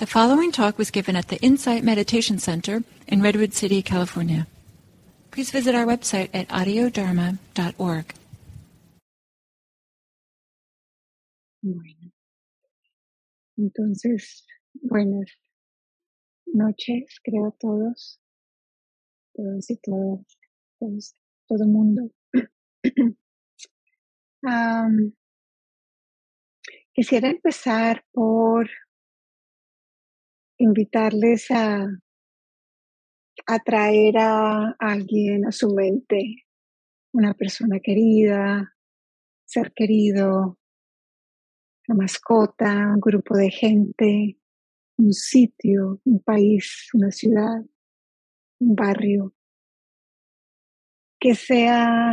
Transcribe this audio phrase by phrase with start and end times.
[0.00, 4.46] The following talk was given at the Insight Meditation Center in Redwood City, California.
[5.30, 8.14] Please visit our website at audiodharma.org.
[11.62, 12.12] Bueno,
[13.58, 15.36] entonces, buenas
[16.46, 18.18] noches, creo a todos,
[19.36, 20.38] todos y todas,
[20.78, 21.14] todos,
[21.46, 22.10] todo mundo.
[24.48, 25.12] um,
[26.94, 28.66] quisiera empezar por
[30.60, 31.88] invitarles a
[33.46, 36.44] atraer a alguien a su mente,
[37.12, 38.76] una persona querida,
[39.46, 40.58] ser querido,
[41.88, 44.38] una mascota, un grupo de gente,
[44.98, 47.64] un sitio, un país, una ciudad,
[48.60, 49.34] un barrio,
[51.18, 52.12] que sea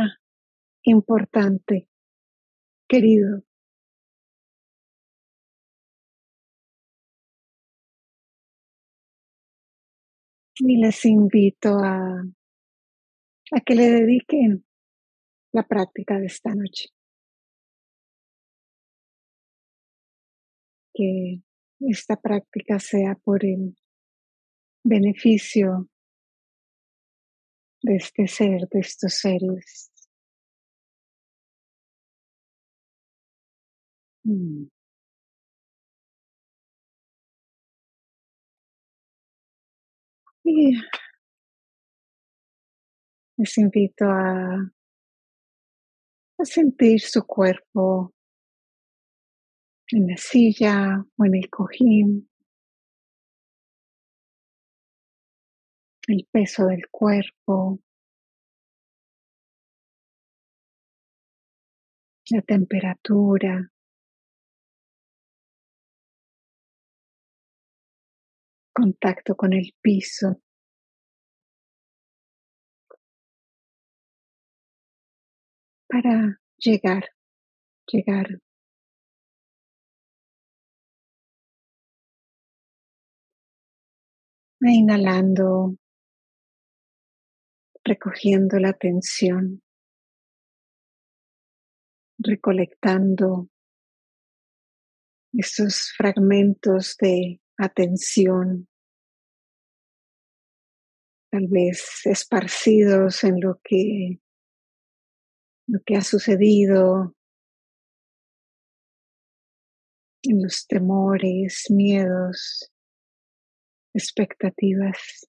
[0.84, 1.88] importante,
[2.88, 3.44] querido,
[10.60, 12.22] y les invito a,
[13.64, 14.64] que le dediquen
[15.52, 16.88] la práctica de esta noche.
[20.92, 21.40] Que
[21.80, 23.76] esta práctica sea por el
[24.84, 25.88] beneficio
[27.82, 29.92] de este ser, de estos seres.
[34.24, 34.77] Mm.
[40.50, 40.72] Y
[43.36, 44.72] les invito a,
[46.38, 48.14] a sentir su cuerpo
[49.88, 52.30] en la silla o en el cojín,
[56.06, 57.80] el peso del cuerpo,
[62.30, 63.70] la temperatura.
[68.78, 70.40] Contacto con el piso.
[75.88, 77.08] Para llegar,
[77.90, 78.40] llegar.
[84.60, 85.76] E inhalando,
[87.84, 89.62] recogiendo la tensión,
[92.18, 93.48] recolectando
[95.32, 98.68] esos fragmentos de atención,
[101.30, 104.20] tal vez esparcidos en lo que,
[105.66, 107.14] lo que ha sucedido,
[110.22, 112.72] en los temores, miedos,
[113.94, 115.28] expectativas.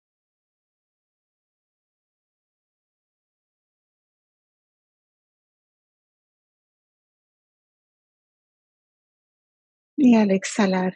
[10.01, 10.95] Y al exhalar,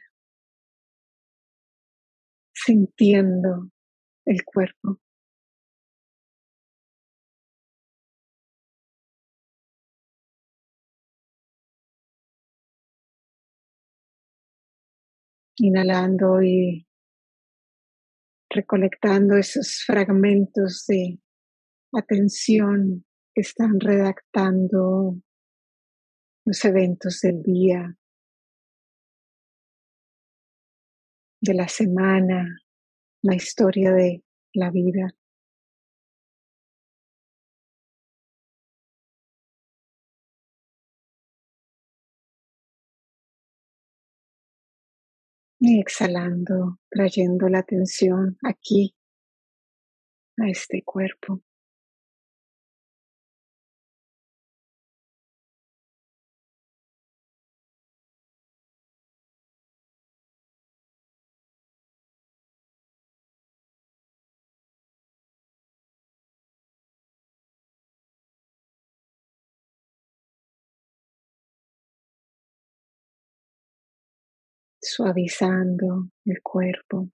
[2.65, 3.69] sintiendo
[4.25, 4.99] el cuerpo.
[15.57, 16.87] Inhalando y
[18.49, 21.19] recolectando esos fragmentos de
[21.93, 25.17] atención que están redactando
[26.45, 27.95] los eventos del día,
[31.43, 32.57] de la semana,
[33.21, 34.23] la historia de
[34.53, 35.13] la vida.
[45.59, 48.95] Y exhalando, trayendo la atención aquí,
[50.37, 51.41] a este cuerpo.
[74.93, 77.09] Suavizando el cuerpo.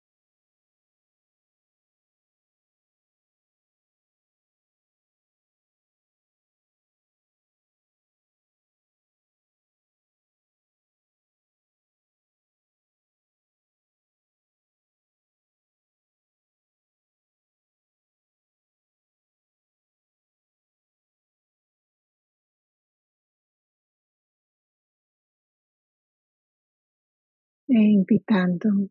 [27.67, 28.89] E invitando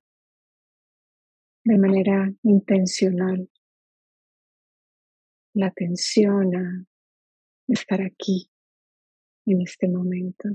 [1.64, 3.50] de manera intencional
[5.54, 6.86] la atención a
[7.68, 8.50] estar aquí
[9.46, 10.50] en este momento.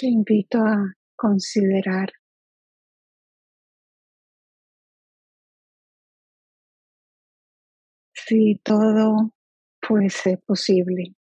[0.00, 2.08] Te invito a considerar
[8.14, 9.32] si todo
[9.82, 11.14] fuese posible.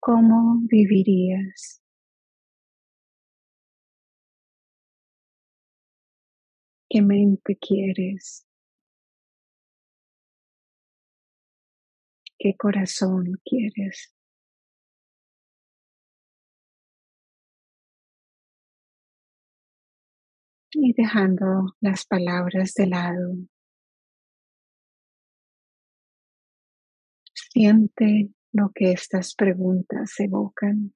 [0.00, 1.80] ¿Cómo vivirías?
[6.90, 8.44] ¿Qué mente quieres?
[12.38, 14.12] ¿Qué corazón quieres?
[20.72, 23.34] Y dejando las palabras de lado,
[27.34, 30.92] siente lo que estas preguntas evocan.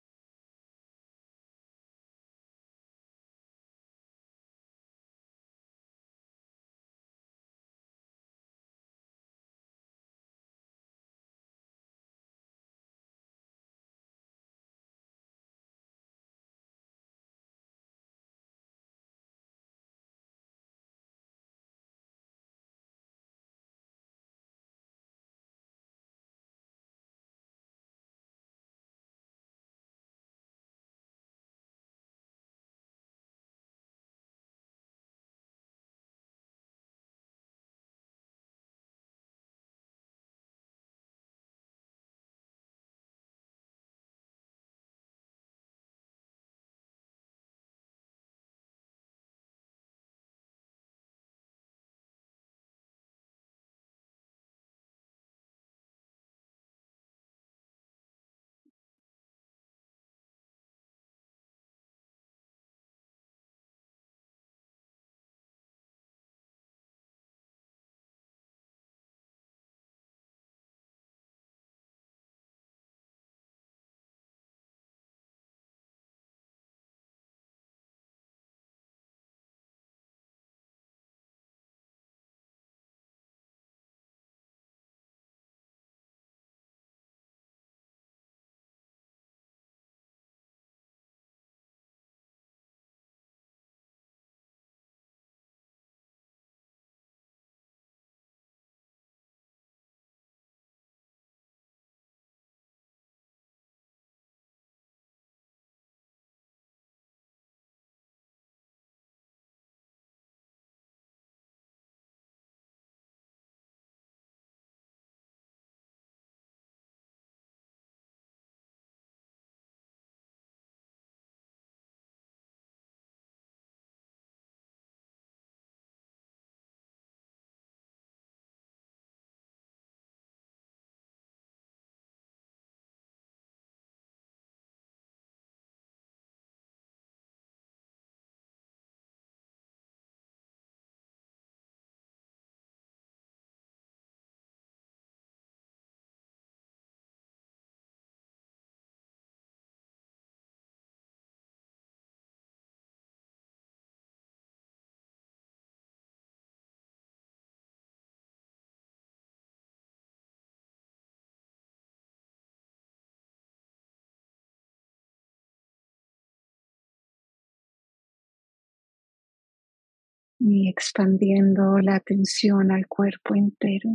[170.53, 173.91] Y expandiendo la atención al cuerpo entero.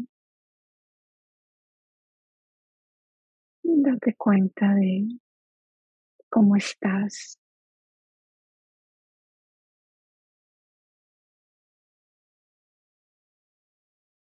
[3.62, 5.20] Date cuenta de
[6.30, 7.38] cómo estás.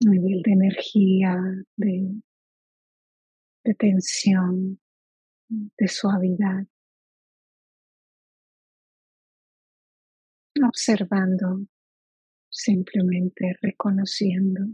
[0.02, 1.38] Nivel de energía,
[1.78, 2.22] de,
[3.64, 4.82] de tensión,
[5.48, 6.66] de suavidad.
[10.62, 11.68] Observando
[12.58, 14.66] simplemente reconociendo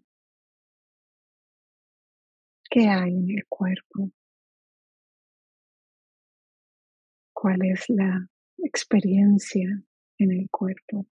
[2.69, 4.09] qué hay en el cuerpo,
[7.33, 8.25] cuál es la
[8.57, 9.83] experiencia
[10.17, 11.05] en el cuerpo.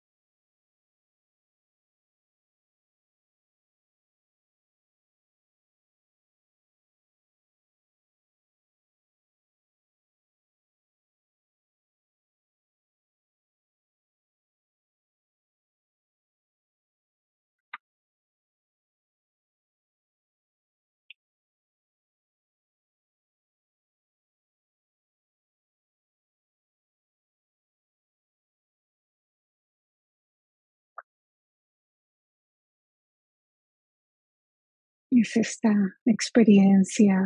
[35.21, 35.73] Es esta
[36.05, 37.21] experiencia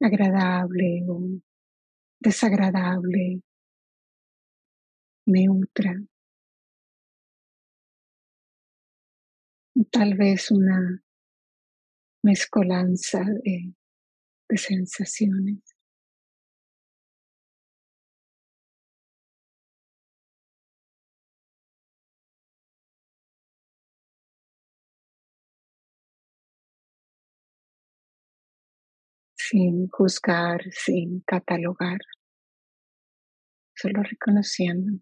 [0.00, 1.40] agradable o
[2.20, 3.42] desagradable,
[5.26, 5.94] neutra.
[9.90, 11.02] Tal vez una
[12.22, 13.74] mezcolanza de,
[14.48, 15.77] de sensaciones.
[29.50, 32.00] Sin juzgar, sin catalogar,
[33.74, 35.00] solo reconociendo.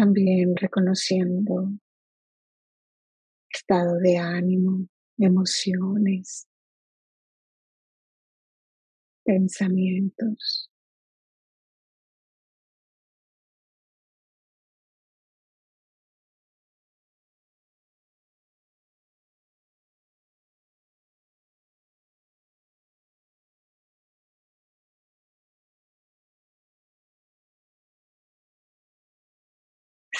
[0.00, 1.68] También reconociendo
[3.50, 4.86] estado de ánimo,
[5.18, 6.48] emociones,
[9.22, 10.69] pensamientos.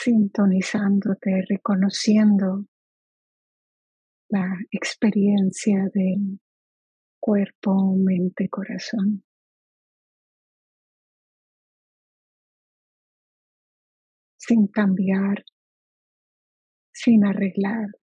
[0.02, 2.64] Sintonizándote, reconociendo
[4.30, 6.40] la experiencia del
[7.20, 9.24] cuerpo, mente, corazón.
[14.38, 15.44] Sin cambiar,
[16.92, 17.99] sin arreglar.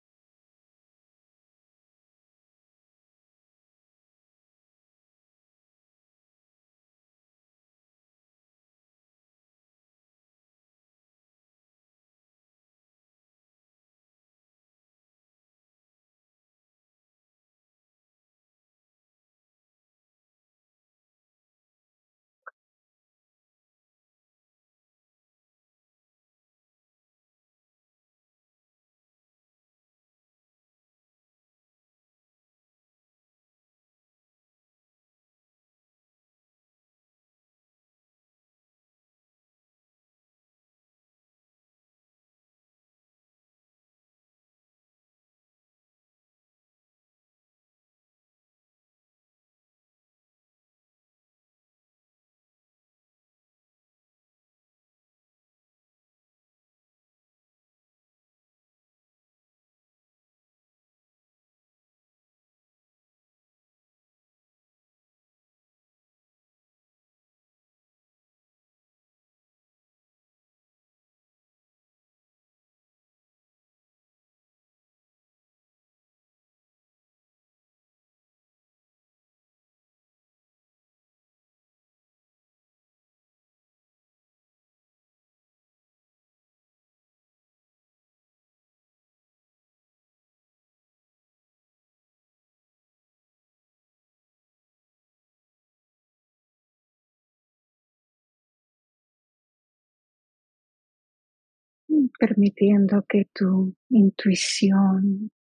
[102.23, 105.33] Permitiendo que tu intuición,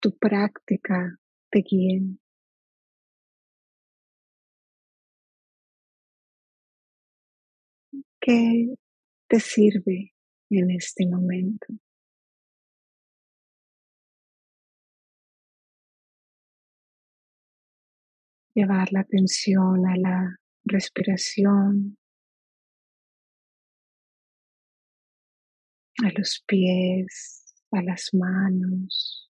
[0.00, 1.18] tu práctica
[1.50, 2.20] te guíen.
[8.20, 8.76] ¿Qué
[9.28, 10.14] te sirve
[10.50, 11.66] en este momento?
[18.54, 21.98] Llevar la atención a la respiración,
[26.04, 29.30] a los pies, a las manos,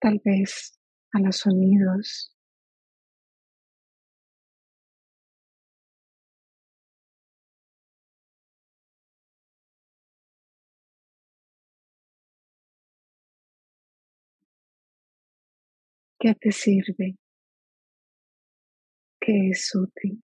[0.00, 0.78] tal vez
[1.12, 2.32] a los sonidos.
[16.18, 17.16] ¿Qué te sirve?
[19.18, 20.22] ¿Qué es útil?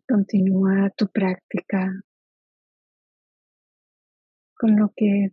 [0.00, 2.02] Continúa tu práctica
[4.56, 5.32] con lo que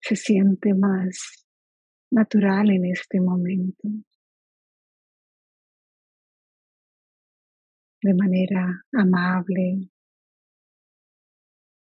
[0.00, 1.46] se siente más
[2.10, 3.88] natural en este momento.
[8.02, 9.90] De manera amable,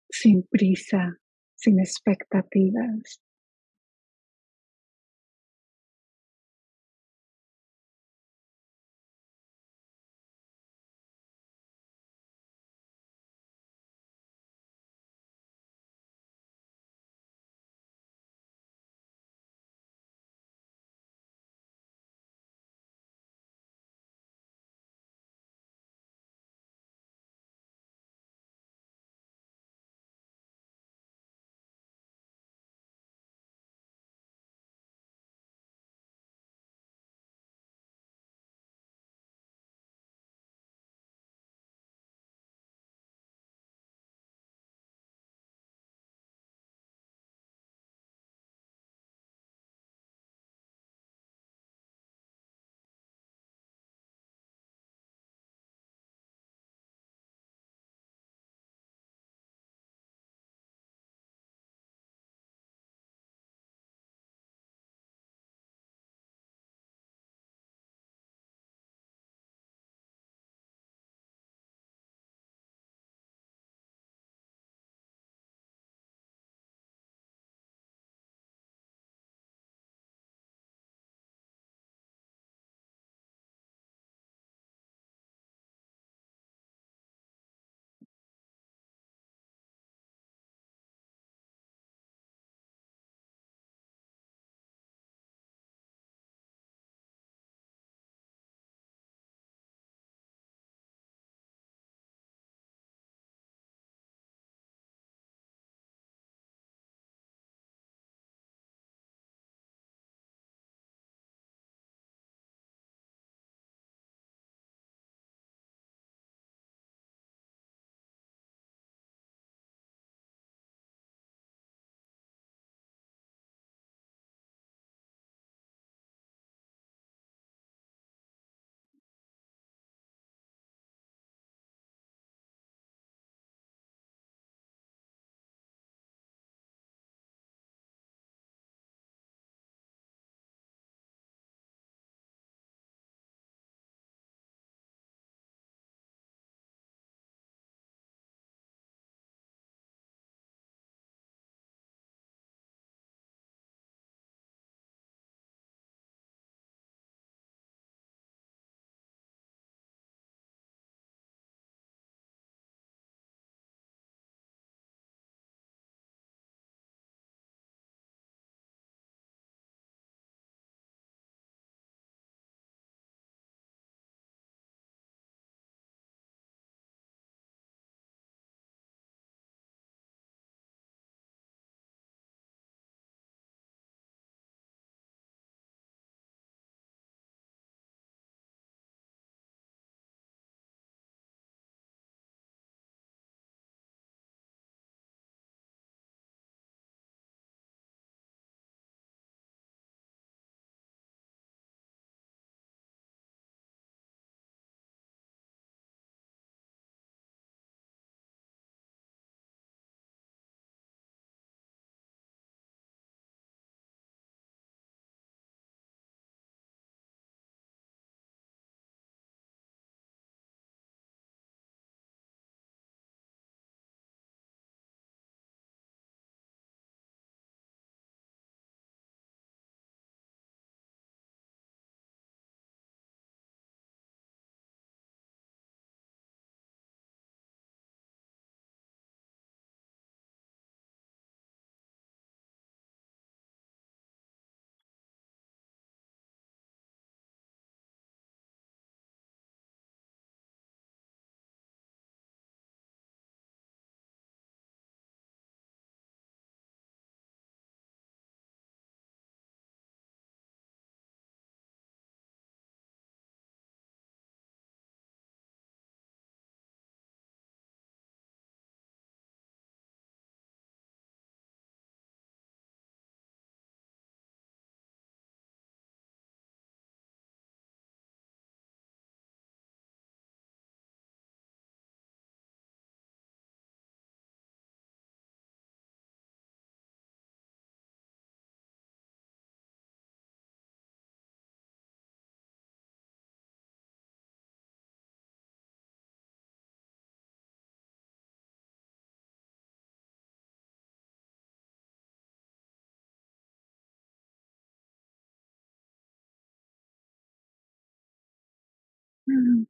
[0.09, 1.19] sin prisa,
[1.55, 3.21] sin expectativas.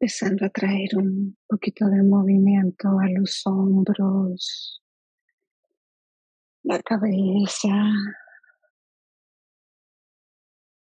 [0.00, 4.82] Empezando a traer un poquito de movimiento a los hombros,
[6.62, 7.68] la cabeza,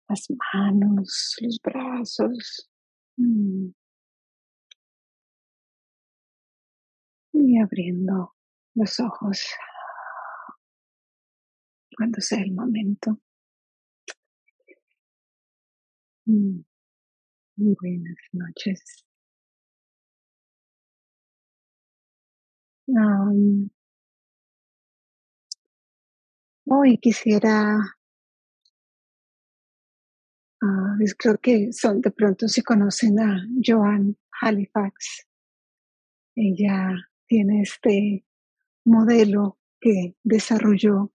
[0.08, 2.70] las manos, los brazos.
[3.18, 3.72] Mm.
[7.34, 8.34] Y abriendo
[8.74, 9.44] los ojos
[11.94, 13.20] cuando sea el momento.
[17.64, 19.04] Buenas noches.
[26.66, 27.78] hoy quisiera,
[30.60, 35.28] ah, creo que son de pronto si conocen a Joan Halifax.
[36.34, 36.96] Ella
[37.28, 38.24] tiene este
[38.84, 41.12] modelo que desarrolló,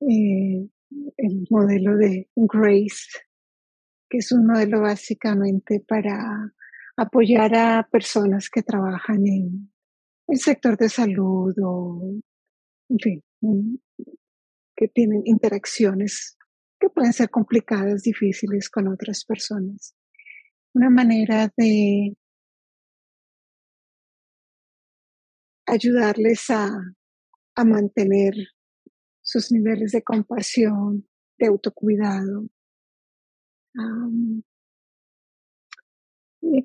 [0.00, 0.68] eh,
[1.16, 3.31] el modelo de Grace,
[4.12, 6.52] que es un modelo básicamente para
[6.98, 9.72] apoyar a personas que trabajan en
[10.28, 12.20] el sector de salud o,
[12.90, 13.82] en fin,
[14.76, 16.36] que tienen interacciones
[16.78, 19.94] que pueden ser complicadas, difíciles con otras personas.
[20.74, 22.14] Una manera de
[25.64, 26.68] ayudarles a,
[27.54, 28.34] a mantener
[29.22, 32.50] sus niveles de compasión, de autocuidado,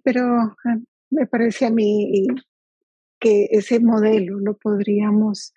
[0.04, 0.24] pero
[0.66, 0.78] ah,
[1.10, 2.28] me parece a mí
[3.20, 5.54] que ese modelo lo podríamos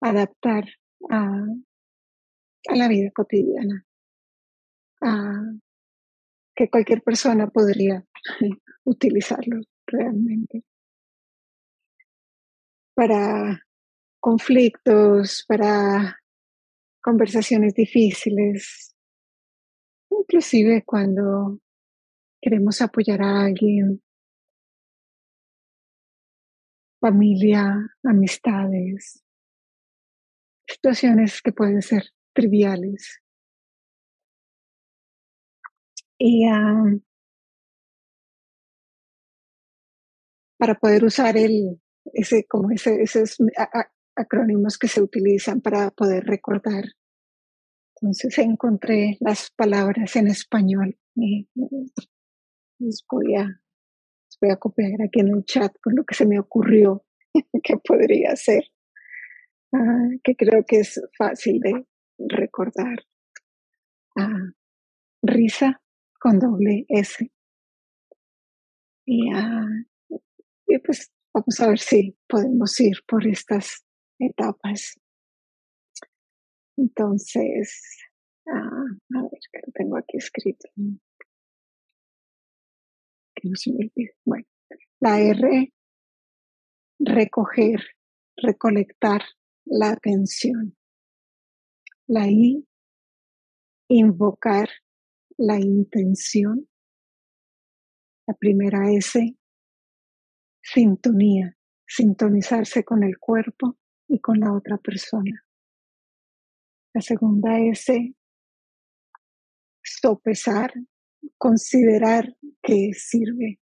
[0.00, 0.64] adaptar
[1.10, 1.46] a,
[2.74, 3.84] la vida cotidiana,
[6.54, 8.04] que cualquier persona podría
[8.84, 10.62] utilizarlo realmente.
[12.94, 13.60] Para
[14.20, 16.20] conflictos, para
[17.02, 18.91] conversaciones difíciles,
[20.22, 21.58] inclusive cuando
[22.40, 24.02] queremos apoyar a alguien,
[27.00, 27.64] familia,
[28.04, 29.24] amistades,
[30.66, 33.20] situaciones que pueden ser triviales.
[36.18, 36.46] Y
[40.56, 41.80] para poder usar el,
[42.12, 43.38] ese, como ese, esos
[44.14, 46.84] acrónimos que se utilizan para poder recordar
[48.02, 51.48] entonces encontré las palabras en español y
[52.80, 53.60] les voy a,
[54.40, 57.04] voy a copiar aquí en el chat con lo que se me ocurrió
[57.62, 58.64] que podría ser,
[59.72, 61.86] ah, que creo que es fácil de
[62.18, 62.98] recordar.
[64.16, 64.50] Ah,
[65.22, 65.80] risa
[66.18, 67.30] con doble S.
[69.06, 69.64] Y, ah,
[70.66, 73.84] y pues vamos a ver si podemos ir por estas
[74.18, 75.00] etapas.
[76.82, 77.80] Entonces,
[78.48, 80.68] ah, a ver, que lo tengo aquí escrito.
[83.36, 84.16] Que no se me olvide.
[84.24, 84.46] Bueno,
[84.98, 85.72] la R,
[86.98, 87.80] recoger,
[88.36, 89.22] recolectar
[89.64, 90.76] la atención.
[92.08, 92.66] La I,
[93.88, 94.68] invocar
[95.38, 96.68] la intención.
[98.26, 99.36] La primera S,
[100.60, 105.41] sintonía, sintonizarse con el cuerpo y con la otra persona.
[106.94, 107.86] La segunda es
[109.82, 110.72] sopesar,
[111.38, 113.58] considerar que sirve.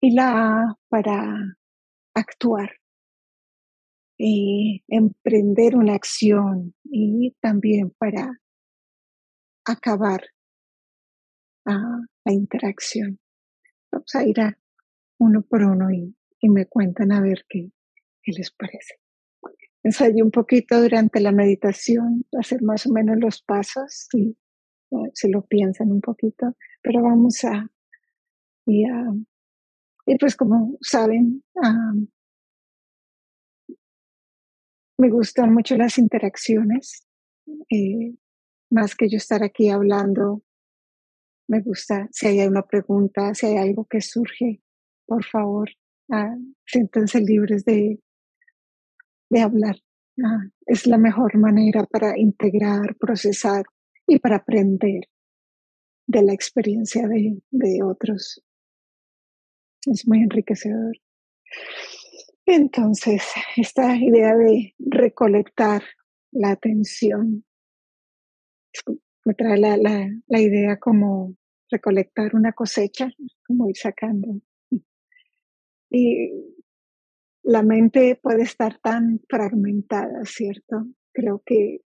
[0.00, 1.56] Y la A para
[2.14, 2.70] actuar,
[4.24, 8.40] y emprender una acción y también para
[9.64, 10.22] acabar
[11.64, 13.18] la interacción.
[13.90, 14.58] Vamos a ir a
[15.18, 16.14] uno por uno y,
[16.48, 17.70] me cuentan a ver qué
[18.26, 19.01] les parece
[19.82, 24.36] ensayé un poquito durante la meditación, hacer más o menos los pasos, y
[25.14, 27.70] se lo piensan un poquito, pero vamos a,
[28.66, 28.84] y,
[30.06, 31.42] y pues como saben,
[34.98, 37.06] me gustan mucho las interacciones,
[37.70, 38.14] eh,
[38.70, 40.42] más que yo estar aquí hablando,
[41.48, 44.62] me gusta, si hay una pregunta, si hay algo que surge,
[45.06, 45.68] por favor,
[46.08, 48.00] uh, siéntense libres de,
[49.32, 49.76] de hablar.
[50.66, 53.64] Es la mejor manera para integrar, procesar
[54.06, 55.08] y para aprender
[56.06, 58.44] de la experiencia de, de otros.
[59.86, 60.96] Es muy enriquecedor.
[62.44, 63.22] Entonces,
[63.56, 65.82] esta idea de recolectar
[66.30, 67.44] la atención
[69.24, 71.36] me trae la, la, la idea como
[71.70, 73.10] recolectar una cosecha,
[73.46, 74.42] como ir sacando.
[75.90, 76.30] Y
[77.42, 80.86] la mente puede estar tan fragmentada, ¿cierto?
[81.12, 81.80] Creo que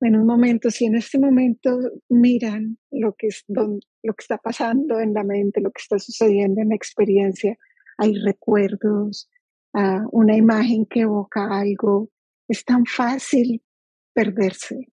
[0.00, 3.78] en un momento, si en este momento miran lo que, es, lo
[4.14, 7.56] que está pasando en la mente, lo que está sucediendo en la experiencia,
[7.98, 9.30] hay recuerdos,
[9.74, 12.10] uh, una imagen que evoca algo,
[12.48, 13.62] es tan fácil
[14.12, 14.88] perderse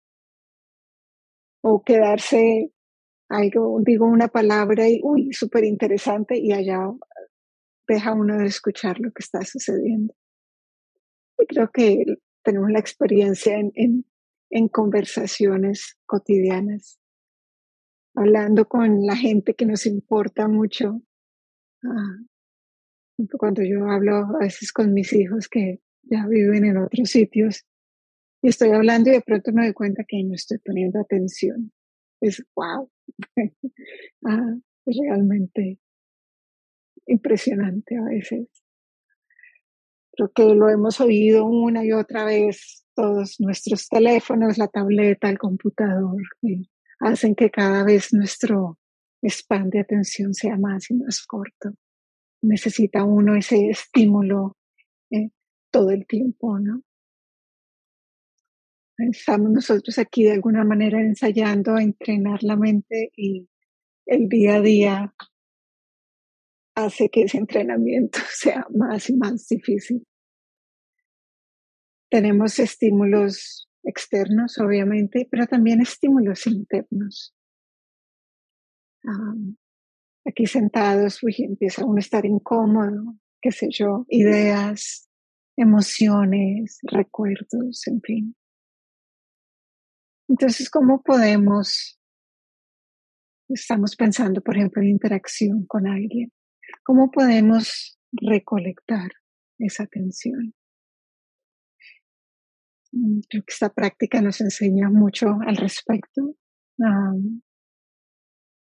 [1.62, 2.72] o quedarse
[3.28, 6.88] algo, digo una palabra y, uy, súper interesante y allá
[7.90, 10.14] deja uno de escuchar lo que está sucediendo.
[11.38, 12.04] Y creo que
[12.44, 14.04] tenemos la experiencia en,
[14.50, 17.00] en, conversaciones cotidianas,
[18.14, 21.02] hablando con la gente que nos importa mucho.
[21.82, 22.16] Ah,
[23.38, 27.66] cuando yo hablo a veces con mis hijos que ya viven en otros sitios
[28.42, 31.72] y estoy hablando y de pronto me doy cuenta que no estoy poniendo atención.
[32.22, 32.90] Es wow.
[34.24, 34.54] ah,
[34.86, 35.78] realmente
[37.10, 38.48] impresionante a veces.
[40.12, 45.38] Creo que lo hemos oído una y otra vez, todos nuestros teléfonos, la tableta, el
[45.38, 46.22] computador,
[47.00, 48.78] hacen que cada vez nuestro
[49.22, 51.74] span de atención sea más y más corto.
[52.42, 54.56] Necesita uno ese estímulo
[55.10, 55.30] eh,
[55.70, 56.82] todo el tiempo, ¿no?
[58.98, 63.48] Estamos nosotros aquí de alguna manera ensayando a entrenar la mente y
[64.04, 65.14] el día a día
[66.84, 70.06] hace que ese entrenamiento sea más y más difícil.
[72.10, 77.34] Tenemos estímulos externos, obviamente, pero también estímulos internos.
[80.26, 85.08] aquí sentados, empieza uno a estar incómodo, qué sé yo, ideas,
[85.56, 88.36] emociones, recuerdos, en fin.
[90.28, 91.98] Entonces, ¿cómo podemos,
[93.48, 96.32] estamos pensando, por ejemplo, en interacción con alguien,
[96.90, 99.12] cómo podemos recolectar
[99.58, 100.52] esa atención?
[102.90, 106.34] Mm, creo que esta práctica nos enseña mucho al respecto.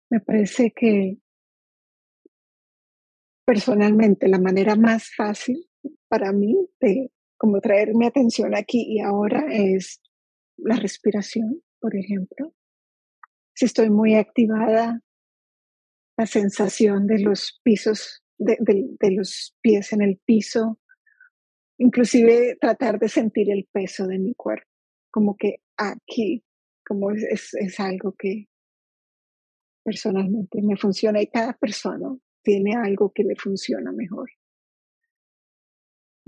[0.08, 1.18] me parece que
[3.44, 5.68] personalmente la manera más fácil
[6.08, 10.00] para mí de como traer mi atención aquí y ahora es
[10.56, 12.54] la respiración, por ejemplo.
[13.54, 15.02] Si estoy muy activada,
[16.16, 18.58] la sensación de los pisos, de,
[19.10, 20.80] los pies en el piso,
[21.78, 24.68] inclusive tratar de sentir el peso de mi cuerpo,
[25.10, 26.42] como que aquí,
[26.86, 28.48] como es, es, algo que
[29.84, 34.30] personalmente me funciona y cada persona tiene algo que le funciona mejor.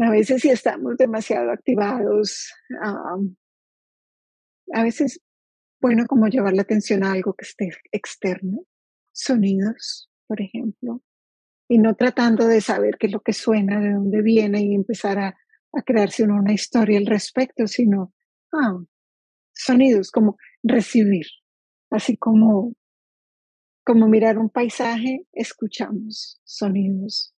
[0.01, 2.53] A veces si estamos demasiado activados,
[4.73, 5.21] a veces,
[5.81, 8.65] bueno, como llevar la atención a algo que esté externo,
[9.19, 11.03] sonidos, por ejemplo,
[11.69, 15.19] y no tratando de saber qué es lo que suena, de dónde viene y empezar
[15.19, 15.37] a,
[15.73, 18.15] a crearse una historia al respecto, sino,
[18.53, 18.79] ah,
[19.53, 21.27] sonidos, como recibir,
[21.91, 22.75] así como,
[23.85, 27.35] como mirar un paisaje, escuchamos sonidos.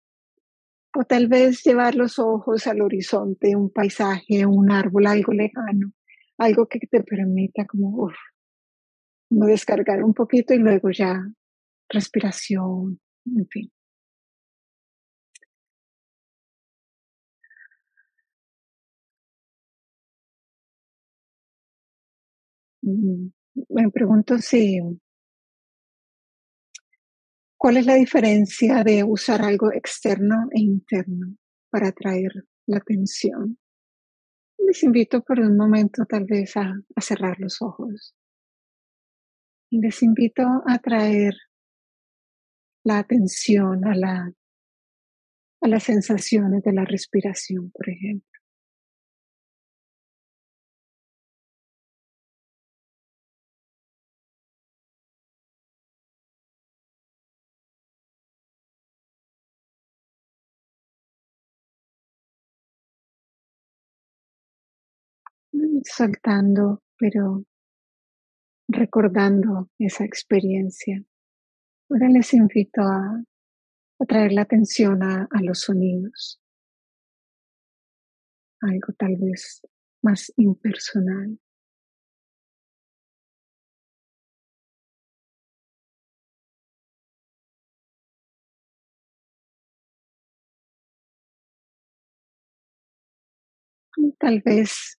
[0.95, 5.93] O tal vez llevar los ojos al horizonte, un paisaje, un árbol, algo lejano,
[6.37, 8.11] algo que te permita como
[9.31, 11.23] no descargar un poquito y luego ya
[11.91, 13.73] respiración, en fin.
[22.83, 23.31] Mm,
[23.69, 24.81] me pregunto si
[27.59, 31.37] cuál es la diferencia de usar algo externo e interno
[31.71, 32.33] para atraer
[32.67, 33.59] la atención
[34.71, 38.15] les invito por un momento tal vez a, cerrar los ojos.
[39.73, 41.35] Les invito a traer
[42.85, 44.33] la atención a, la,
[45.63, 48.31] a las sensaciones de la respiración, por ejemplo.
[65.85, 67.45] soltando, pero
[68.69, 71.03] recordando esa experiencia.
[71.91, 73.21] Ahora les invito a,
[74.07, 76.41] traer la atención a, a los sonidos,
[78.61, 79.61] algo tal vez
[80.01, 81.39] más impersonal.
[94.19, 94.99] Tal vez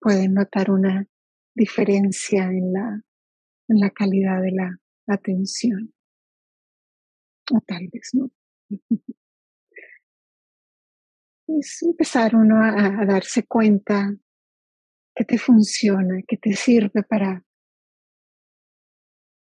[0.00, 1.06] pueden notar una
[1.54, 3.02] diferencia en la,
[3.68, 5.93] en la calidad de la atención.
[7.52, 8.30] O tal vez no.
[11.46, 14.16] Es empezar uno a, darse cuenta
[15.14, 17.44] qué te funciona, qué te sirve para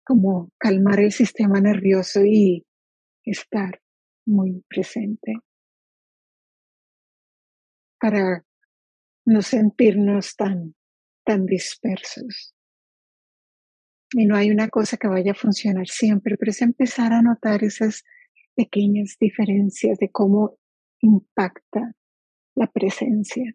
[0.05, 2.67] como calmar el sistema nervioso y
[3.25, 3.81] estar
[4.27, 5.35] muy presente
[8.01, 8.45] para
[9.25, 10.75] no sentirnos tan,
[11.25, 12.53] tan dispersos.
[14.15, 17.65] Y no hay una cosa que vaya a funcionar siempre, pero es empezar a notar
[17.65, 18.05] esas
[18.55, 20.59] pequeñas diferencias de cómo
[21.01, 21.95] impacta
[22.55, 23.55] la presencia.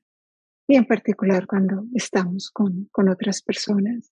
[0.67, 4.11] Y en particular cuando estamos con, con otras personas.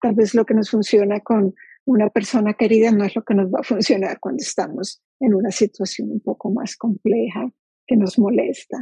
[0.00, 1.54] Tal vez lo que nos funciona con
[1.84, 5.50] una persona querida no es lo que nos va a funcionar cuando estamos en una
[5.50, 7.50] situación un poco más compleja
[7.86, 8.78] que nos molesta.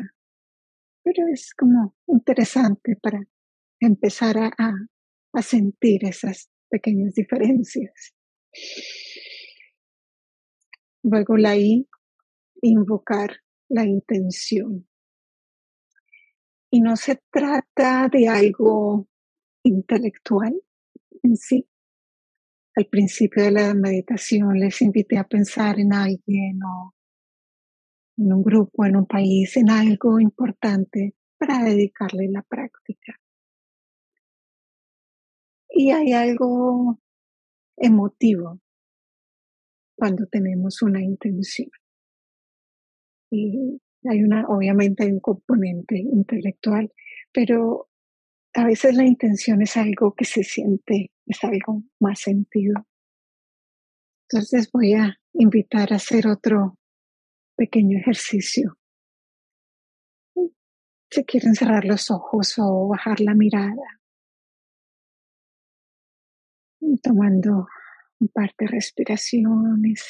[1.02, 3.22] Pero es como interesante para
[3.80, 4.52] empezar a,
[5.32, 8.14] a sentir esas pequeñas diferencias.
[11.02, 11.88] Luego la I,
[12.62, 13.36] invocar
[13.68, 14.88] la intención.
[16.70, 19.08] Y no se trata de algo
[19.62, 20.60] intelectual
[21.22, 21.68] en sí.
[22.74, 26.94] Al principio de la meditación les invité a pensar en alguien o
[28.18, 33.18] en un grupo, en un país, en algo importante para dedicarle la práctica.
[35.78, 36.98] Y hay algo
[37.76, 38.58] emotivo
[39.94, 41.68] cuando tenemos una intención.
[43.30, 46.90] Y hay una, obviamente hay un componente intelectual,
[47.30, 47.90] pero
[48.54, 52.86] a veces la intención es algo que se siente, es algo más sentido.
[54.30, 56.78] Entonces voy a invitar a hacer otro
[57.54, 58.78] pequeño ejercicio.
[61.10, 64.00] Si quieren cerrar los ojos o bajar la mirada,
[67.02, 67.68] tomando
[68.20, 70.04] un par de respiraciones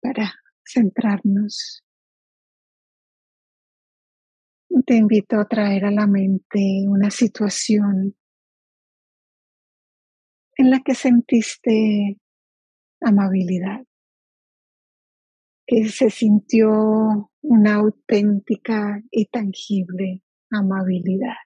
[0.00, 0.34] para
[0.64, 1.82] centrarnos.
[4.86, 8.16] Te invito a traer a la mente una situación
[10.56, 12.18] en la que sentiste
[13.00, 13.84] amabilidad,
[15.66, 21.36] que se sintió una auténtica y tangible amabilidad.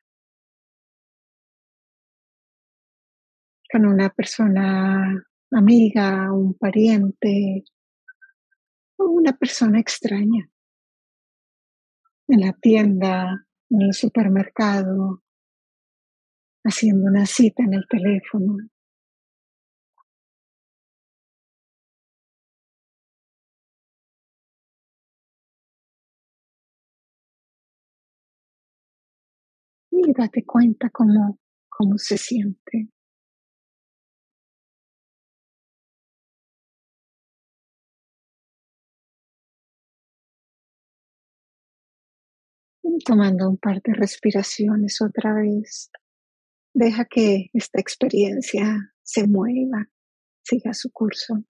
[3.71, 7.65] Con una persona amiga, un pariente
[8.97, 10.49] o una persona extraña
[12.29, 15.23] en la tienda, en el supermercado,
[16.65, 18.57] haciendo una cita en el teléfono.
[29.91, 31.39] Y date cuenta cómo,
[31.69, 32.89] cómo se siente.
[43.05, 45.91] Tomando un par de respiraciones otra vez.
[46.75, 49.89] Deja que esta experiencia se mueva,
[50.43, 51.43] siga su curso.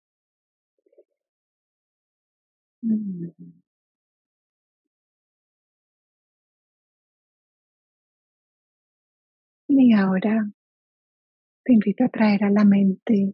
[2.81, 3.29] Mm.
[9.69, 10.49] Y ahora
[11.63, 13.33] te invito a traer a la mente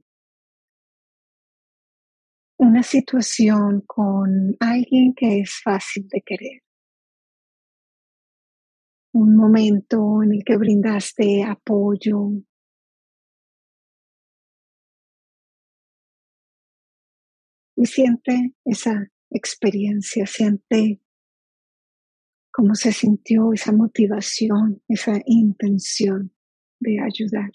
[2.58, 6.63] una situación con alguien que es fácil de querer
[9.14, 12.32] un momento en el que brindaste apoyo.
[17.76, 21.00] Y siente esa experiencia, siente
[22.52, 26.34] cómo se sintió esa motivación, esa intención
[26.80, 27.52] de ayudar.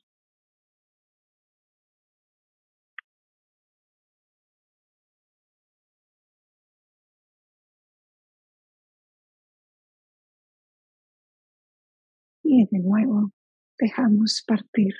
[12.48, 13.30] Y de nuevo
[13.78, 14.94] dejamos partir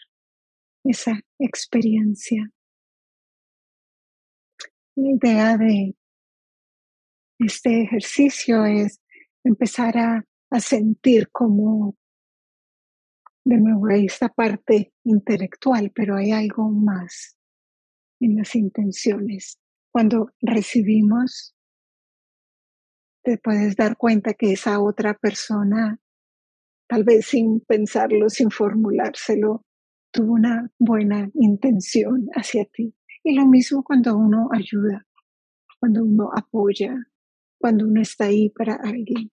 [0.84, 2.50] esa experiencia.
[4.94, 5.96] La idea de
[7.38, 9.00] este ejercicio es
[9.44, 10.24] empezar a,
[10.60, 11.94] sentir como,
[13.44, 17.36] de nuevo, hay esta parte intelectual, pero hay algo más
[18.20, 19.58] en las intenciones.
[19.92, 21.54] Cuando recibimos,
[23.22, 26.00] te puedes dar cuenta que esa otra persona
[26.88, 29.64] tal vez sin pensarlo, sin formulárselo,
[30.10, 32.94] tuvo una buena intención hacia ti.
[33.22, 35.06] Y lo mismo cuando uno ayuda,
[35.78, 36.94] cuando uno apoya,
[37.58, 39.30] cuando uno está ahí para alguien.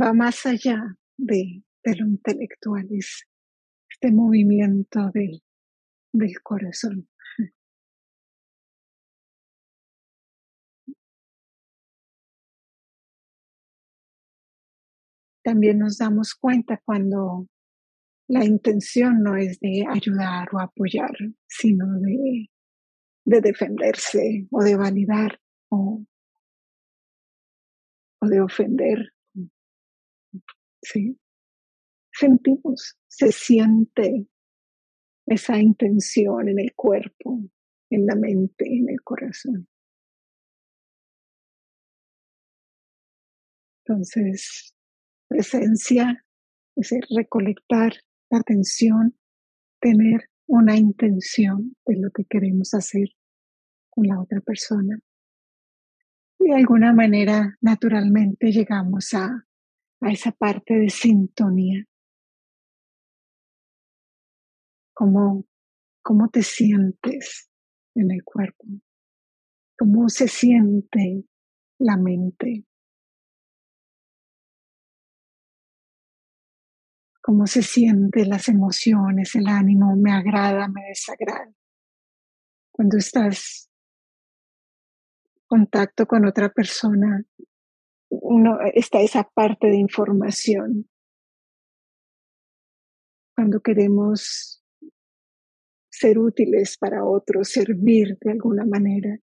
[0.00, 3.24] Va más allá de, lo intelectual, es
[3.90, 5.42] este movimiento del,
[6.12, 7.08] del corazón.
[15.44, 17.46] También nos damos cuenta cuando
[18.28, 21.14] la intención no es de ayudar o apoyar,
[21.46, 22.50] sino de,
[23.26, 25.38] de defenderse o de validar
[25.68, 26.02] o,
[28.20, 29.12] o de ofender.
[30.82, 31.18] ¿Sí?
[32.10, 34.26] Sentimos, se siente
[35.26, 37.40] esa intención en el cuerpo,
[37.90, 39.68] en la mente, en el corazón.
[43.86, 44.73] Entonces,
[45.34, 46.24] presencia
[46.76, 47.92] es recolectar
[48.30, 49.18] la atención,
[49.80, 53.08] tener una intención de lo que queremos hacer
[53.90, 55.00] con la otra persona.
[56.38, 59.44] Y de alguna manera, naturalmente, llegamos a,
[60.00, 61.84] a esa parte de sintonía.
[64.92, 65.46] ¿Cómo,
[66.02, 67.50] ¿Cómo te sientes
[67.96, 68.66] en el cuerpo?
[69.76, 71.24] ¿Cómo se siente
[71.80, 72.64] la mente?
[77.24, 81.50] Cómo se sienten las emociones, el ánimo, me agrada, me desagrada.
[82.70, 83.70] Cuando estás
[85.24, 87.24] en contacto con otra persona,
[88.10, 90.86] uno, está esa parte de información.
[93.34, 94.62] Cuando queremos
[95.90, 99.16] ser útiles para otros, servir de alguna manera,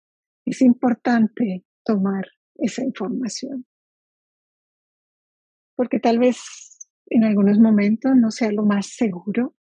[0.44, 3.66] es importante tomar esa información.
[5.74, 6.78] Porque tal vez
[7.11, 9.54] en algunos momentos no sea lo más seguro.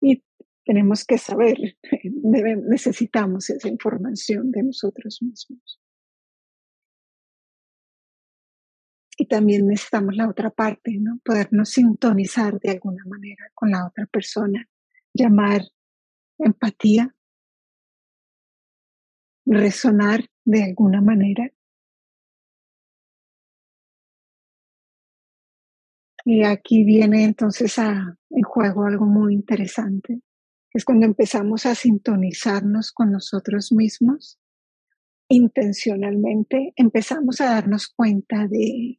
[0.00, 0.22] Y
[0.64, 1.56] tenemos que saber,
[2.68, 5.80] necesitamos esa información de nosotros mismos.
[9.18, 11.18] Y también necesitamos la otra parte, ¿no?
[11.24, 14.68] Podernos sintonizar de alguna manera con la otra persona,
[15.14, 15.62] llamar
[16.38, 17.14] empatía,
[19.46, 21.50] resonar de alguna manera
[26.28, 30.22] Y aquí viene entonces a, en juego algo muy interesante.
[30.72, 34.36] Es cuando empezamos a sintonizarnos con nosotros mismos,
[35.28, 38.98] intencionalmente empezamos a darnos cuenta de,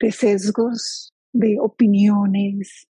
[0.00, 2.90] de sesgos, de opiniones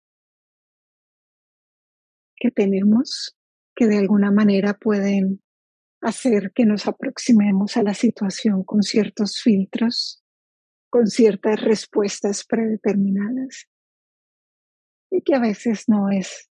[2.36, 3.36] que tenemos
[3.74, 5.42] que de alguna manera pueden
[6.00, 10.22] hacer que nos aproximemos a la situación con ciertos filtros
[10.96, 13.68] con ciertas respuestas predeterminadas
[15.10, 16.50] y que a veces no es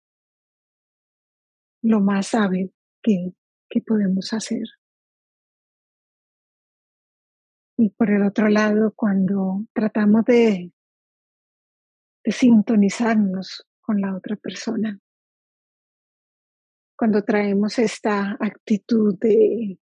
[1.81, 2.73] lo más hábil
[3.03, 3.33] que,
[3.69, 4.63] que podemos hacer.
[7.75, 10.71] Y por el otro lado, cuando tratamos de,
[12.23, 14.97] sintonizarnos con la otra persona,
[16.97, 19.81] cuando traemos esta actitud de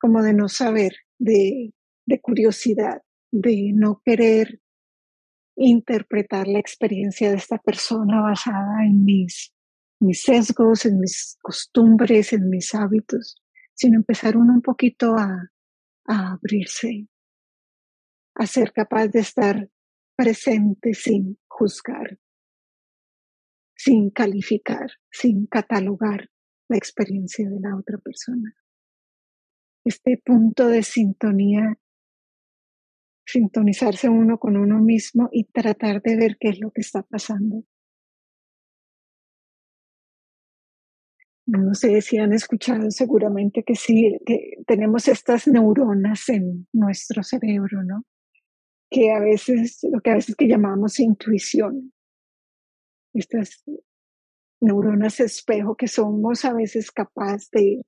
[0.00, 1.74] como de no saber, de,
[2.06, 3.02] de curiosidad,
[3.32, 4.60] de no querer
[5.56, 9.52] interpretar la experiencia de esta persona basada en mis,
[10.00, 13.42] mis sesgos, en mis costumbres, en mis hábitos,
[13.74, 15.50] sino empezar uno un poquito a,
[16.06, 17.08] a abrirse,
[18.34, 19.68] a ser capaz de estar
[20.14, 22.18] presente sin juzgar,
[23.74, 26.28] sin calificar, sin catalogar
[26.68, 28.54] la experiencia de la otra persona.
[29.84, 31.78] Este punto de sintonía
[33.24, 37.64] sintonizarse uno con uno mismo y tratar de ver qué es lo que está pasando.
[41.46, 47.82] No sé si han escuchado seguramente que sí, que tenemos estas neuronas en nuestro cerebro,
[47.82, 48.04] ¿no?
[48.88, 51.92] Que a veces, lo que a veces que llamamos intuición.
[53.12, 53.64] Estas
[54.60, 57.82] neuronas espejo que somos a veces capaces de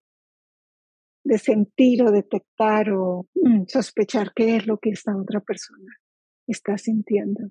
[1.25, 5.93] de sentir o detectar o mm, sospechar qué es lo que esta otra persona
[6.47, 7.51] está sintiendo.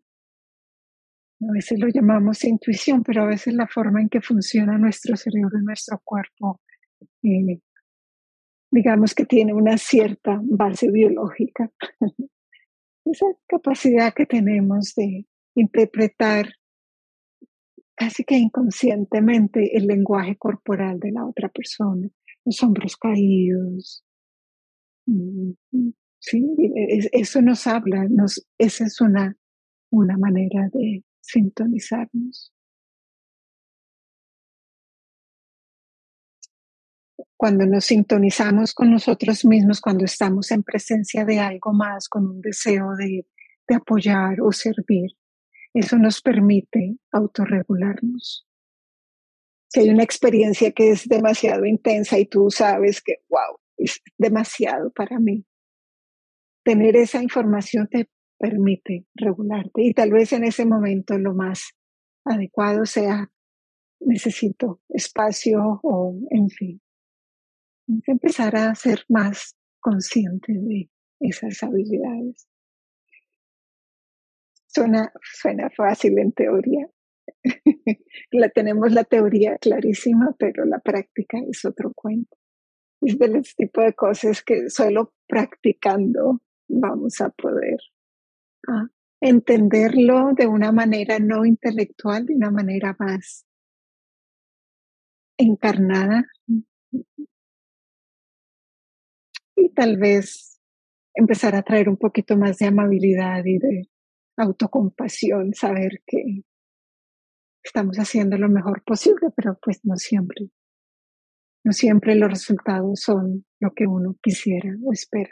[1.42, 5.60] A veces lo llamamos intuición, pero a veces la forma en que funciona nuestro cerebro
[5.60, 6.62] y nuestro cuerpo,
[7.24, 7.60] eh,
[8.72, 11.72] digamos que tiene una cierta base biológica.
[13.06, 16.54] Esa capacidad que tenemos de interpretar
[17.96, 22.10] casi que inconscientemente el lenguaje corporal de la otra persona
[22.46, 24.04] los hombros caídos.
[26.20, 26.56] Sí,
[27.12, 29.36] eso nos habla, nos, esa es una,
[29.90, 32.54] una manera de sintonizarnos.
[37.36, 42.42] Cuando nos sintonizamos con nosotros mismos, cuando estamos en presencia de algo más, con un
[42.42, 43.28] deseo de,
[43.68, 45.12] de apoyar o servir,
[45.74, 48.48] eso nos permite autorregularnos
[49.74, 54.92] si hay una experiencia que es demasiado intensa y tú sabes que, wow, es demasiado
[54.92, 55.46] para mí.
[56.64, 58.10] tener esa información te
[58.40, 61.74] permite regularte y tal vez en ese momento lo más
[62.24, 63.30] adecuado sea
[64.00, 66.82] necesito espacio o en fin.
[68.08, 72.48] Empezar a ser más consciente de esas habilidades.
[74.68, 76.88] Suena, suena fácil en teoría.
[78.32, 82.38] la tenemos la teoría clarísima, pero la práctica es otro cuento.
[83.02, 87.80] Es del tipo de cosas que solo practicando vamos a poder
[88.68, 88.88] ah,
[89.22, 93.46] entenderlo de una manera no intelectual, de una manera más
[95.38, 96.26] encarnada
[99.56, 100.60] y tal vez
[101.14, 103.90] empezar a traer un poquito más de amabilidad y de
[104.38, 106.44] autocompasión, saber que
[107.64, 110.50] estamos haciendo lo mejor posible, pero pues no siempre.
[111.64, 115.32] No siempre los resultados son lo que uno quisiera o espera.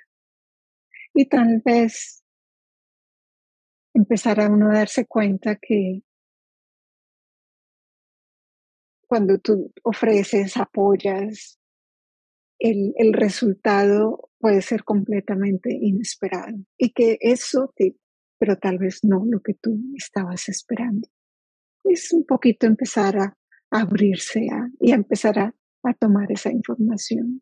[1.13, 2.23] Y tal vez
[3.93, 6.03] empezar a uno a darse cuenta que
[9.07, 11.59] cuando tú ofreces, apoyas,
[12.59, 17.97] el, el resultado puede ser completamente inesperado y que eso te
[18.41, 21.07] pero tal vez no lo que tú estabas esperando.
[21.84, 23.38] Es un poquito empezar a,
[23.73, 24.47] abrirse
[24.82, 27.41] y a empezar a, a tomar esa información.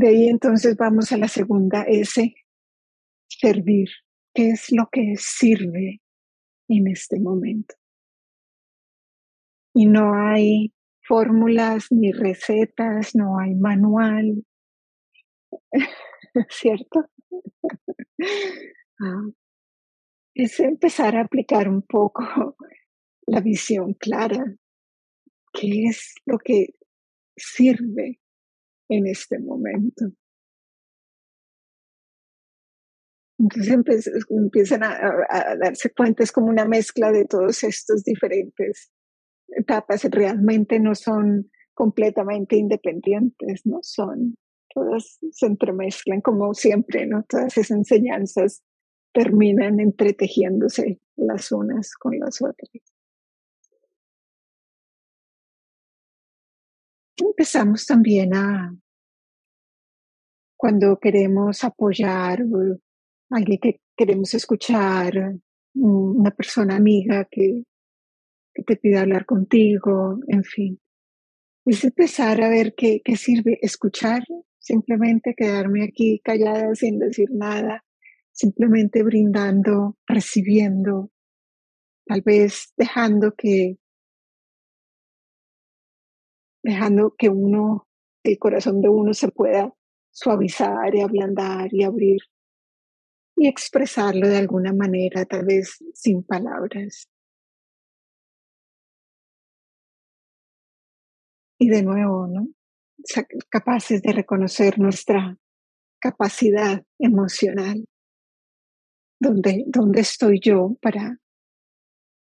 [0.00, 2.34] De ahí entonces vamos a la segunda S,
[3.28, 3.88] servir.
[4.32, 6.00] ¿Qué es lo que sirve
[6.68, 7.74] en este momento?
[9.74, 10.72] Y no hay
[11.06, 14.44] fórmulas ni recetas, no hay manual,
[16.48, 17.06] ¿cierto?
[19.02, 19.30] Ah,
[20.44, 22.22] es empezar a aplicar un poco
[23.26, 24.44] la visión clara.
[25.52, 26.74] ¿Qué es lo que
[27.36, 28.20] sirve
[28.88, 30.06] en este momento?
[33.38, 38.92] Entonces empiezan a, a, darse cuenta, es como una mezcla de todos estos diferentes
[39.48, 40.04] etapas.
[40.04, 44.36] Realmente no son completamente independientes, no son
[44.72, 47.24] todas se entremezclan como siempre, ¿no?
[47.28, 48.62] Todas esas enseñanzas
[49.12, 52.70] terminan entretejiéndose las unas con las otras.
[57.16, 58.74] Empezamos también a,
[60.56, 65.34] cuando queremos apoyar a alguien que queremos escuchar,
[65.74, 67.64] una persona amiga que,
[68.52, 70.80] que te pide hablar contigo, en fin.
[71.64, 74.24] Es empezar a ver qué, qué sirve escuchar
[74.60, 77.84] simplemente quedarme aquí callada sin decir nada,
[78.40, 81.10] simplemente brindando, recibiendo,
[82.06, 83.76] tal vez dejando que
[86.62, 87.86] dejando que uno,
[88.24, 89.74] el corazón de uno se pueda
[90.10, 92.20] suavizar y ablandar y abrir
[93.36, 97.08] y expresarlo de alguna manera, tal vez sin palabras.
[101.58, 102.48] Y de nuevo, ¿no?
[103.50, 105.36] capaces de reconocer nuestra
[106.00, 107.84] capacidad emocional.
[109.20, 111.20] ¿Dónde, ¿Dónde estoy yo para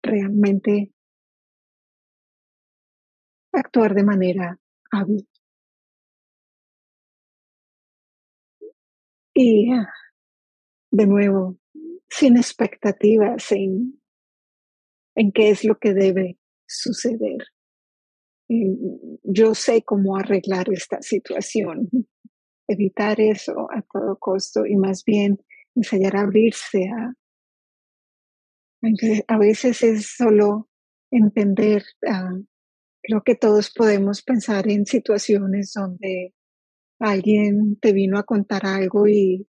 [0.02, 0.92] realmente
[3.52, 4.58] actuar de manera
[4.90, 5.28] hábil?
[9.34, 9.70] Y
[10.90, 11.56] de nuevo,
[12.08, 14.00] sin expectativas en,
[15.14, 17.46] en qué es lo que debe suceder
[18.48, 21.88] yo sé cómo arreglar esta situación,
[22.68, 25.38] evitar eso a todo costo y más bien
[25.78, 27.14] ensayar a abrirse a...
[29.26, 30.68] A veces es solo
[31.10, 32.44] entender, uh,
[33.02, 36.32] creo que todos podemos pensar en situaciones donde
[37.00, 39.48] alguien te vino a contar algo y,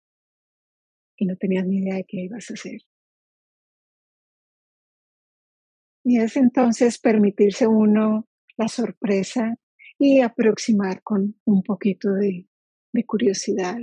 [1.16, 2.80] y no tenías ni idea de qué ibas a hacer.
[6.04, 9.58] Y es entonces permitirse uno la sorpresa
[9.98, 12.46] y aproximar con un poquito de,
[13.06, 13.78] curiosidad,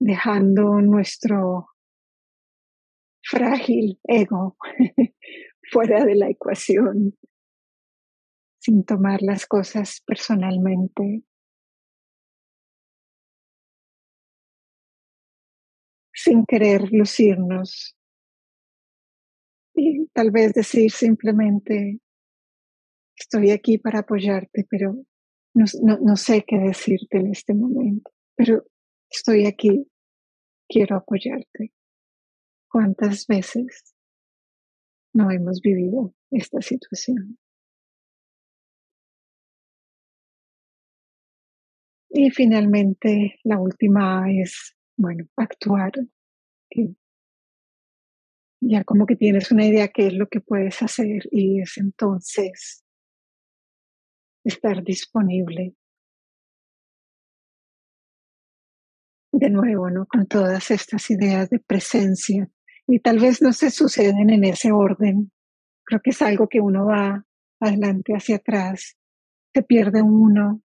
[0.00, 1.68] dejando nuestro
[3.22, 4.56] frágil ego
[5.70, 7.16] fuera de la ecuación,
[8.58, 11.22] sin tomar las cosas personalmente.
[16.22, 17.96] sin querer lucirnos
[19.74, 22.00] y tal vez decir simplemente,
[23.16, 24.94] estoy aquí para apoyarte, pero
[25.54, 28.64] no, no, sé qué decirte en este momento, pero
[29.10, 29.89] estoy aquí,
[30.70, 31.72] quiero apoyarte.
[32.70, 33.94] ¿Cuántas veces
[35.12, 37.36] no hemos vivido esta situación?
[42.08, 45.92] Y finalmente, la última es, bueno, actuar.
[48.62, 52.84] ya como que tienes una idea qué es lo que puedes hacer y es entonces
[54.44, 55.74] estar disponible
[59.40, 60.06] de nuevo, ¿no?
[60.06, 62.48] Con todas estas ideas de presencia.
[62.86, 65.32] Y tal vez no se suceden en ese orden.
[65.84, 67.24] Creo que es algo que uno va
[67.58, 68.96] adelante, hacia atrás,
[69.52, 70.62] se pierde uno,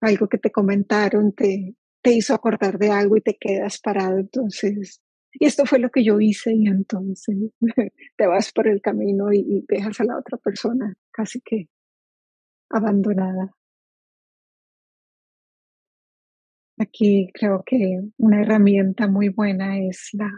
[0.00, 4.18] algo que te comentaron te, te hizo acordar de algo y te quedas parado.
[4.18, 5.02] Entonces,
[5.32, 7.36] y esto fue lo que yo hice y entonces
[8.16, 11.68] te vas por el camino y, y dejas a la otra persona casi que
[12.70, 13.50] abandonada.
[16.78, 20.30] Aquí creo que una herramienta muy buena es la,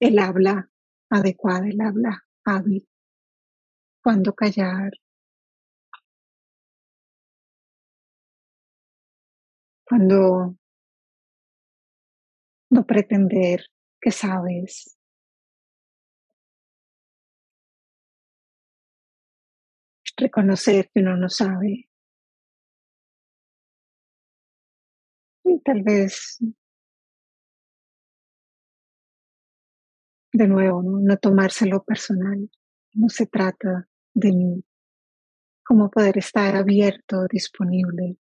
[0.00, 0.70] el habla
[1.10, 2.88] adecuada, el habla hábil.
[4.02, 4.90] Cuando callar,
[9.84, 10.56] cuando
[12.70, 13.66] no pretender
[14.00, 14.96] que sabes.
[20.16, 21.91] Reconocer que uno no sabe.
[25.44, 26.38] Y tal vez,
[30.32, 32.50] de nuevo, no, tomárselo personal.
[32.94, 34.64] No se trata de mí.
[35.64, 38.16] Cómo poder estar abierto, disponible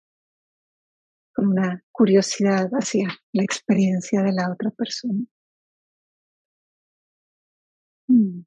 [1.34, 5.26] con una curiosidad hacia la experiencia de la otra persona.
[8.08, 8.44] Mm.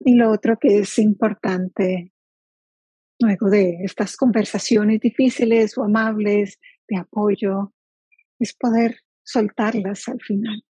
[0.00, 2.12] Y lo otro que es importante
[3.20, 6.58] luego de estas conversaciones difíciles o amables
[6.88, 7.72] de apoyo
[8.38, 10.64] es poder soltarlas al final.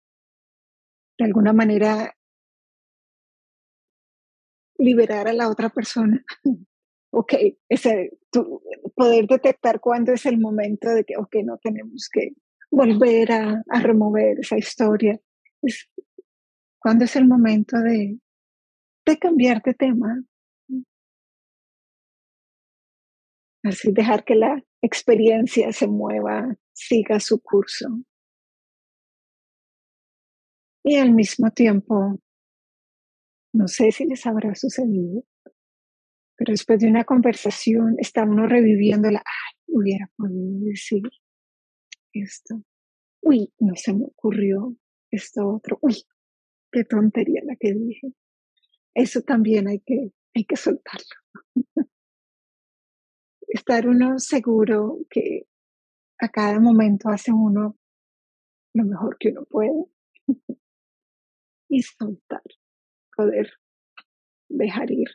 [1.17, 2.15] De alguna manera
[4.77, 6.23] liberar a la otra persona
[7.11, 7.33] ok,
[7.67, 8.17] ese,
[8.95, 12.33] poder detectar cuándo es el momento de que, ok, no tenemos que
[12.71, 15.19] volver a, a remover esa historia.
[16.79, 18.19] ¿Cuándo es el momento de,
[19.05, 20.23] de cambiar de tema?
[23.63, 27.87] Así dejar que la experiencia se mueva, siga su curso.
[30.83, 32.19] Y al mismo tiempo,
[33.53, 35.23] no sé si les habrá sucedido,
[36.37, 41.03] pero después de una conversación está uno reviviendo la, ay, hubiera podido decir
[42.13, 42.63] esto.
[43.21, 44.75] Uy, no se me ocurrió
[45.11, 45.79] esto otro.
[45.81, 46.01] Uy,
[46.71, 48.13] qué tontería la que dije.
[48.93, 51.03] Eso también hay que, hay que soltarlo.
[53.49, 55.47] Estar uno seguro que
[56.19, 57.77] a cada momento hace uno
[58.73, 59.85] lo mejor que uno puede.
[61.69, 62.41] y soltar,
[63.15, 63.51] poder
[64.49, 65.09] dejar ir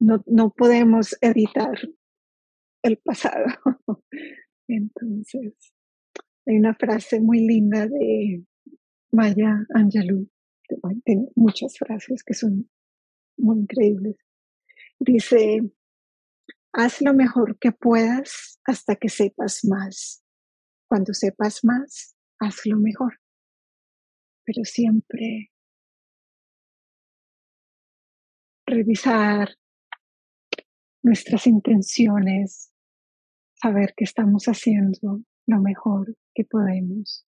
[0.00, 1.78] no, no podemos editar
[2.82, 3.44] el pasado.
[4.68, 5.54] Entonces,
[6.46, 8.44] hay una frase muy linda de
[9.12, 10.28] Maya Angelou,
[11.04, 12.68] tiene muchas frases que son
[13.36, 14.16] muy increíbles.
[15.00, 15.62] Dice,
[16.74, 20.22] haz lo mejor que puedas hasta que sepas más.
[20.88, 23.18] Cuando sepas más, haz lo mejor.
[24.44, 25.50] Pero siempre
[28.66, 29.56] revisar
[31.02, 32.70] nuestras intenciones,
[33.54, 37.26] saber que estamos haciendo lo mejor que podemos.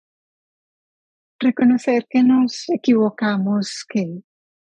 [1.41, 4.23] Reconocer que nos equivocamos, que,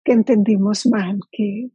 [0.03, 1.69] que entendimos mal, que,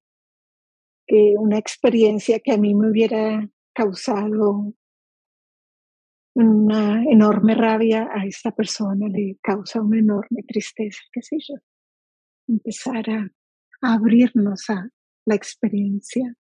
[1.39, 4.75] una experiencia que a mí me hubiera causado
[6.35, 11.57] una enorme rabia a esta persona le causa una enorme tristeza, qué sé yo.
[12.49, 13.31] Empezar a
[13.83, 14.89] abrirnos a
[15.27, 16.35] la experiencia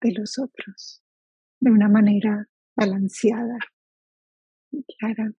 [0.00, 1.02] de los otros
[1.60, 3.58] de una manera balanceada
[4.70, 5.32] y clara.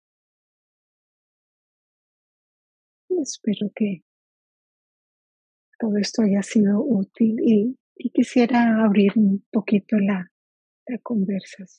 [3.09, 4.03] Y espero que
[5.79, 10.31] todo esto haya sido útil y, quisiera abrir un poquito la,
[11.03, 11.69] conversación.